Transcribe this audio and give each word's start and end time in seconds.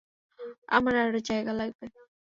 আমার 0.69 0.95
আরো 0.97 1.19
জায়গা 1.27 1.53
লাগবে। 1.53 1.85